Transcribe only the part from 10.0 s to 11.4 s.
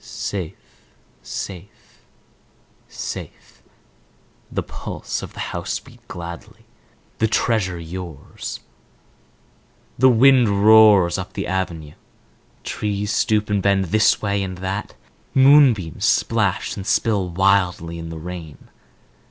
wind roars up